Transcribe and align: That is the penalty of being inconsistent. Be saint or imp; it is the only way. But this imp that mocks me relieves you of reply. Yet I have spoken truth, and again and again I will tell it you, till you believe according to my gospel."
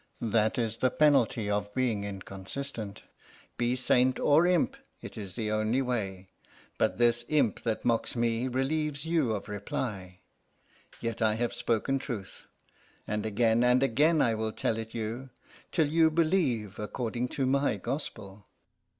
That 0.19 0.57
is 0.57 0.77
the 0.77 0.89
penalty 0.89 1.47
of 1.47 1.75
being 1.75 2.05
inconsistent. 2.05 3.03
Be 3.55 3.75
saint 3.75 4.19
or 4.19 4.47
imp; 4.47 4.75
it 4.99 5.15
is 5.15 5.35
the 5.35 5.51
only 5.51 5.83
way. 5.83 6.31
But 6.79 6.97
this 6.97 7.23
imp 7.29 7.61
that 7.61 7.85
mocks 7.85 8.15
me 8.15 8.47
relieves 8.47 9.05
you 9.05 9.33
of 9.33 9.47
reply. 9.47 10.21
Yet 10.99 11.21
I 11.21 11.35
have 11.35 11.53
spoken 11.53 11.99
truth, 11.99 12.47
and 13.05 13.27
again 13.27 13.63
and 13.63 13.83
again 13.83 14.23
I 14.23 14.33
will 14.33 14.53
tell 14.53 14.77
it 14.79 14.95
you, 14.95 15.29
till 15.71 15.85
you 15.89 16.09
believe 16.09 16.79
according 16.79 17.27
to 17.37 17.45
my 17.45 17.75
gospel." 17.77 18.47